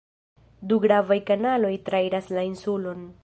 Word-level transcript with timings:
Du 0.71 0.79
gravaj 0.85 1.17
kanaloj 1.27 1.71
trairas 1.91 2.35
la 2.39 2.47
insulon. 2.53 3.09